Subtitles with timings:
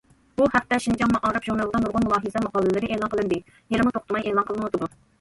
[0.41, 4.95] بۇ ھەقتە« شىنجاڭ مائارىپ» ژۇرنىلىدا نۇرغۇن مۇلاھىزە ماقالىلىرى ئېلان قىلىندى، ھېلىمۇ توختىماي ئېلان قىلىنىۋاتىدۇ.